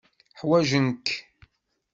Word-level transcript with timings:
Ḥwajen-k. 0.39 1.07